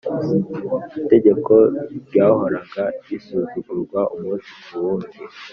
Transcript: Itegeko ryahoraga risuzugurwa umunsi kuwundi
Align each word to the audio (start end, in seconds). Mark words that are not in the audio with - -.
Itegeko 1.01 1.53
ryahoraga 2.07 2.83
risuzugurwa 3.07 3.99
umunsi 4.15 4.49
kuwundi 4.63 5.17